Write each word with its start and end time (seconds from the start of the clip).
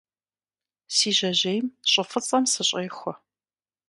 Си 0.95 1.09
жьэжьейм 1.17 1.65
щӀы 1.91 2.03
фӀыцӀэм 2.09 2.43
сыщӀехуэ. 2.51 3.13